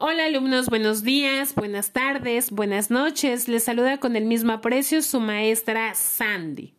Hola 0.00 0.26
alumnos, 0.26 0.68
buenos 0.68 1.02
días, 1.02 1.56
buenas 1.56 1.92
tardes, 1.92 2.52
buenas 2.52 2.88
noches. 2.88 3.48
Les 3.48 3.64
saluda 3.64 3.98
con 3.98 4.14
el 4.14 4.26
mismo 4.26 4.52
aprecio 4.52 5.02
su 5.02 5.18
maestra 5.18 5.92
Sandy. 5.96 6.72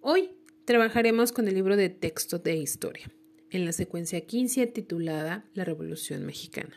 Hoy 0.00 0.30
trabajaremos 0.64 1.30
con 1.30 1.46
el 1.46 1.54
libro 1.54 1.76
de 1.76 1.90
texto 1.90 2.40
de 2.40 2.56
historia, 2.56 3.08
en 3.50 3.64
la 3.64 3.70
secuencia 3.70 4.20
15 4.26 4.66
titulada 4.66 5.44
La 5.54 5.64
Revolución 5.64 6.26
Mexicana. 6.26 6.76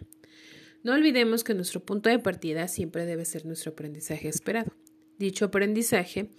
No 0.84 0.94
olvidemos 0.94 1.44
que 1.44 1.56
nuestro 1.56 1.84
punto 1.84 2.08
de 2.08 2.20
partida 2.20 2.68
siempre 2.68 3.08
debe 3.08 3.26
ser 3.26 3.48
nuestro 3.48 3.72
aprendizaje 3.72 4.28
esperado. 4.28 4.74
Dicho 5.18 5.46
aprendizaje 5.46 6.30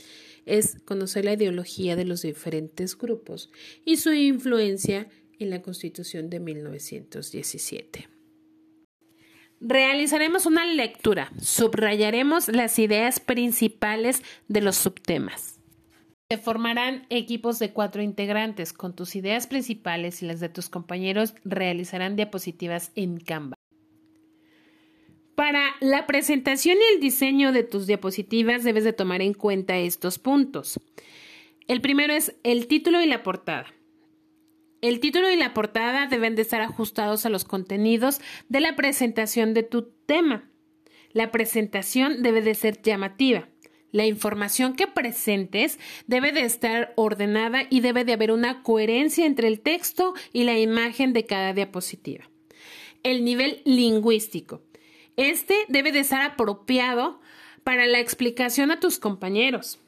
es 0.46 0.77
conocer 0.84 1.25
la 1.25 1.32
ideología 1.32 1.96
de 1.96 2.04
los 2.04 2.22
diferentes 2.22 2.96
grupos 2.96 3.50
y 3.84 3.96
su 3.96 4.12
influencia 4.12 5.09
en 5.45 5.51
la 5.51 5.63
Constitución 5.63 6.29
de 6.29 6.41
1917. 6.41 8.09
Realizaremos 9.61 10.45
una 10.47 10.66
lectura, 10.66 11.33
subrayaremos 11.41 12.48
las 12.48 12.79
ideas 12.79 13.21
principales 13.21 14.23
de 14.49 14.61
los 14.61 14.77
subtemas. 14.77 15.61
Se 16.30 16.38
formarán 16.38 17.07
equipos 17.11 17.59
de 17.59 17.73
cuatro 17.73 18.02
integrantes. 18.02 18.73
Con 18.73 18.97
tus 18.97 19.15
ideas 19.15 19.47
principales 19.47 20.23
y 20.23 20.27
las 20.27 20.41
de 20.41 20.49
tus 20.49 20.69
compañeros 20.69 21.35
realizarán 21.45 22.16
diapositivas 22.16 22.93
en 22.95 23.21
Canva. 23.21 23.55
Para 25.35 25.74
la 25.80 26.07
presentación 26.07 26.77
y 26.79 26.95
el 26.95 27.01
diseño 27.01 27.52
de 27.52 27.63
tus 27.63 27.87
diapositivas 27.87 28.65
debes 28.65 28.85
de 28.85 28.93
tomar 28.93 29.21
en 29.21 29.35
cuenta 29.35 29.79
estos 29.79 30.19
puntos. 30.19 30.80
El 31.66 31.80
primero 31.80 32.13
es 32.13 32.35
el 32.43 32.66
título 32.66 33.01
y 33.01 33.07
la 33.07 33.23
portada. 33.23 33.66
El 34.84 35.01
título 35.01 35.30
y 35.30 35.37
la 35.37 35.55
portada 35.55 36.09
deben 36.09 36.34
de 36.34 36.43
estar 36.43 36.61
ajustados 36.61 37.24
a 37.24 37.30
los 37.30 37.47
contenidos 37.47 38.21
de 38.51 38.60
la 38.60 38.77
presentación 38.77 39.54
de 39.54 39.63
tu 39.63 39.95
tema. 40.04 40.51
La 41.15 41.30
presentación 41.30 42.23
debe 42.23 42.43
de 42.43 42.54
ser 42.54 42.82
llamativa. 42.82 43.49
La 43.93 44.05
información 44.05 44.77
que 44.77 44.87
presentes 44.87 45.79
debe 46.07 46.32
de 46.32 46.43
estar 46.43 46.93
ordenada 46.96 47.62
y 47.71 47.80
debe 47.80 48.05
de 48.05 48.12
haber 48.12 48.30
una 48.30 48.62
coherencia 48.62 49.24
entre 49.24 49.49
el 49.49 49.62
texto 49.62 50.12
y 50.35 50.45
la 50.45 50.59
imagen 50.59 51.15
de 51.15 51.24
cada 51.24 51.55
diapositiva. 51.55 52.29
El 53.02 53.24
nivel 53.24 53.62
lingüístico. 53.65 54.60
Este 55.16 55.55
debe 55.68 55.93
de 55.93 56.05
ser 56.05 56.21
apropiado 56.21 57.23
para 57.62 57.87
la 57.87 58.01
explicación 58.01 58.71
a 58.71 58.80
tus 58.80 58.99
compañeros. 58.99 59.80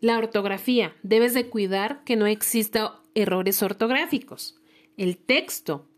La 0.00 0.18
ortografía. 0.18 0.94
Debes 1.02 1.34
de 1.34 1.48
cuidar 1.48 2.04
que 2.04 2.16
no 2.16 2.26
exista 2.26 3.00
errores 3.14 3.62
ortográficos. 3.62 4.60
El 4.96 5.16
texto. 5.16 5.88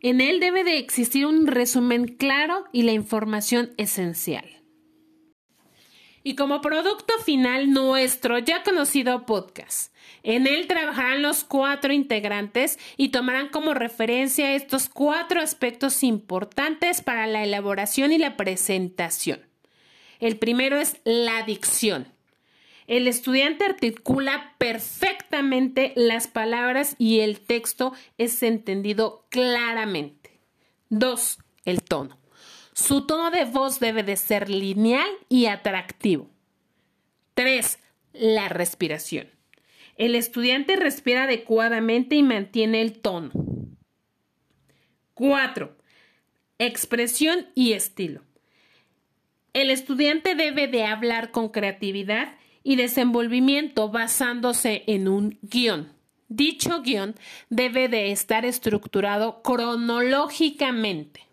En 0.00 0.20
él 0.20 0.40
debe 0.40 0.64
de 0.64 0.78
existir 0.78 1.26
un 1.26 1.46
resumen 1.46 2.06
claro 2.06 2.64
y 2.72 2.82
la 2.82 2.92
información 2.92 3.72
esencial. 3.76 4.58
Y 6.22 6.34
como 6.34 6.60
producto 6.60 7.14
final, 7.24 7.72
nuestro 7.72 8.38
ya 8.38 8.62
conocido 8.62 9.24
podcast. 9.24 9.94
En 10.22 10.46
él 10.46 10.66
trabajarán 10.66 11.22
los 11.22 11.42
cuatro 11.42 11.92
integrantes 11.92 12.78
y 12.96 13.08
tomarán 13.08 13.48
como 13.48 13.72
referencia 13.72 14.54
estos 14.54 14.88
cuatro 14.88 15.40
aspectos 15.40 16.02
importantes 16.02 17.00
para 17.00 17.26
la 17.26 17.44
elaboración 17.44 18.12
y 18.12 18.18
la 18.18 18.36
presentación. 18.36 19.40
El 20.20 20.36
primero 20.36 20.78
es 20.78 21.00
la 21.04 21.44
dicción. 21.44 22.12
El 22.88 23.06
estudiante 23.06 23.66
articula 23.66 24.54
perfectamente 24.56 25.92
las 25.94 26.26
palabras 26.26 26.96
y 26.98 27.20
el 27.20 27.38
texto 27.38 27.92
es 28.16 28.42
entendido 28.42 29.26
claramente. 29.28 30.40
Dos, 30.88 31.38
el 31.66 31.82
tono. 31.82 32.18
Su 32.72 33.04
tono 33.04 33.30
de 33.30 33.44
voz 33.44 33.78
debe 33.78 34.04
de 34.04 34.16
ser 34.16 34.48
lineal 34.48 35.10
y 35.28 35.46
atractivo. 35.46 36.30
Tres, 37.34 37.78
la 38.14 38.48
respiración. 38.48 39.28
El 39.96 40.14
estudiante 40.14 40.74
respira 40.76 41.24
adecuadamente 41.24 42.16
y 42.16 42.22
mantiene 42.22 42.80
el 42.80 43.00
tono. 43.00 43.32
4. 45.12 45.76
Expresión 46.58 47.48
y 47.54 47.74
estilo. 47.74 48.22
El 49.52 49.68
estudiante 49.68 50.34
debe 50.34 50.68
de 50.68 50.86
hablar 50.86 51.32
con 51.32 51.50
creatividad 51.50 52.38
y 52.68 52.76
desenvolvimiento 52.76 53.88
basándose 53.88 54.84
en 54.88 55.08
un 55.08 55.38
guion. 55.40 55.90
Dicho 56.28 56.82
guion 56.82 57.14
debe 57.48 57.88
de 57.88 58.12
estar 58.12 58.44
estructurado 58.44 59.40
cronológicamente. 59.40 61.27